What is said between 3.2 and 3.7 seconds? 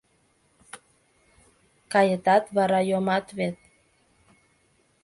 вет.